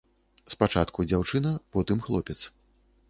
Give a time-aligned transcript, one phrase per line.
[0.53, 2.39] Спачатку дзяўчына, потым хлопец.